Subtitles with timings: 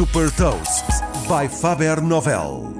[0.00, 0.86] Super Toast
[1.28, 2.72] by Faber Novel.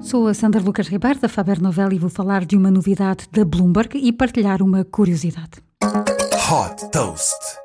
[0.00, 3.44] Sou a Sandra Lucas Ribeiro da Faber Novel e vou falar de uma novidade da
[3.44, 5.62] Bloomberg e partilhar uma curiosidade.
[5.82, 7.61] Hot Toast.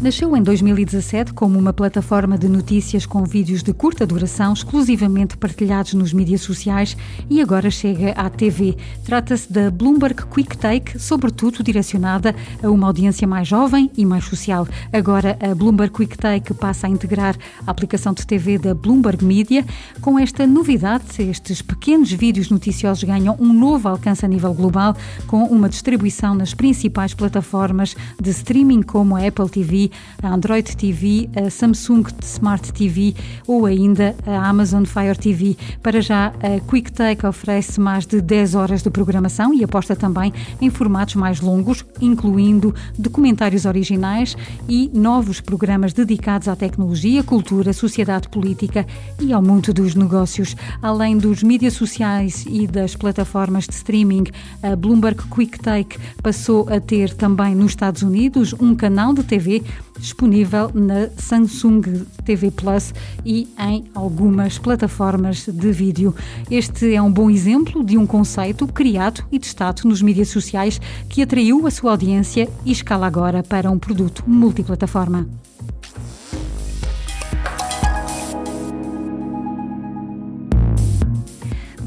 [0.00, 5.92] Nasceu em 2017 como uma plataforma de notícias com vídeos de curta duração exclusivamente partilhados
[5.92, 6.96] nos mídias sociais
[7.28, 8.78] e agora chega à TV.
[9.04, 14.66] Trata-se da Bloomberg Quick Take, sobretudo direcionada a uma audiência mais jovem e mais social.
[14.90, 17.36] Agora a Bloomberg Quick Take passa a integrar
[17.66, 19.66] a aplicação de TV da Bloomberg Media.
[20.00, 24.96] Com esta novidade, estes pequenos vídeos noticiosos ganham um novo alcance a nível global,
[25.26, 29.89] com uma distribuição nas principais plataformas de streaming como a Apple TV
[30.22, 33.14] a Android TV, a Samsung Smart TV
[33.46, 35.56] ou ainda a Amazon Fire TV.
[35.82, 40.70] Para já, a QuickTake oferece mais de 10 horas de programação e aposta também em
[40.70, 44.36] formatos mais longos, incluindo documentários originais
[44.68, 48.86] e novos programas dedicados à tecnologia, cultura, sociedade política
[49.20, 50.56] e ao mundo dos negócios.
[50.82, 54.24] Além dos mídias sociais e das plataformas de streaming,
[54.62, 59.62] a Bloomberg QuickTake passou a ter também nos Estados Unidos um canal de TV
[59.98, 66.14] disponível na Samsung TV Plus e em algumas plataformas de vídeo.
[66.50, 71.22] Este é um bom exemplo de um conceito criado e testado nos mídias sociais que
[71.22, 75.26] atraiu a sua audiência e escala agora para um produto multiplataforma.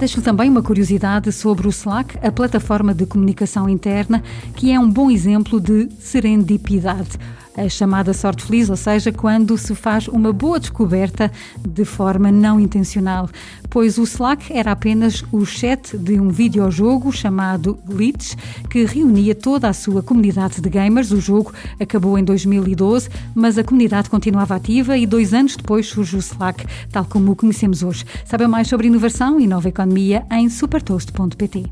[0.03, 4.21] Deixo também uma curiosidade sobre o Slack, a plataforma de comunicação interna,
[4.53, 7.17] que é um bom exemplo de serendipidade
[7.55, 11.31] a chamada sorte feliz, ou seja, quando se faz uma boa descoberta
[11.67, 13.29] de forma não intencional,
[13.69, 18.35] pois o Slack era apenas o chat de um videojogo chamado Glitch,
[18.69, 21.11] que reunia toda a sua comunidade de gamers.
[21.11, 26.15] O jogo acabou em 2012, mas a comunidade continuava ativa e dois anos depois surge
[26.15, 28.05] o Slack, tal como o conhecemos hoje.
[28.25, 31.71] Saiba mais sobre inovação e nova economia em supertoast.pt.